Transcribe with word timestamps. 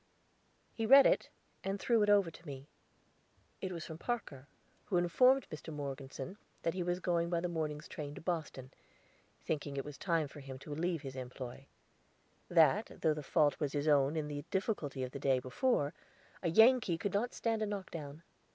He 0.73 0.87
read 0.87 1.05
it, 1.05 1.29
and 1.63 1.79
threw 1.79 2.01
it 2.01 2.09
over 2.09 2.31
to 2.31 2.47
me. 2.47 2.65
It 3.61 3.71
was 3.71 3.85
from 3.85 3.99
Parker, 3.99 4.47
who 4.85 4.97
informed 4.97 5.47
Mr. 5.51 5.71
Morgeson 5.71 6.39
that 6.63 6.73
he 6.73 6.81
was 6.81 6.99
going 6.99 7.29
by 7.29 7.39
the 7.39 7.47
morning's 7.47 7.87
train 7.87 8.15
to 8.15 8.21
Boston, 8.21 8.71
thinking 9.45 9.77
it 9.77 9.85
was 9.85 9.99
time 9.99 10.27
for 10.27 10.39
him 10.39 10.57
to 10.57 10.73
leave 10.73 11.03
his 11.03 11.15
employ; 11.15 11.67
that, 12.49 12.87
though 13.01 13.13
the 13.13 13.21
fault 13.21 13.59
was 13.59 13.73
his 13.73 13.87
own 13.87 14.15
in 14.15 14.27
the 14.27 14.43
difficulty 14.49 15.03
of 15.03 15.11
the 15.11 15.19
day 15.19 15.37
before, 15.37 15.93
a 16.41 16.49
Yankee 16.49 16.97
could 16.97 17.13
not 17.13 17.31
stand 17.35 17.61
a 17.61 17.67
knock 17.67 17.91
down. 17.91 18.23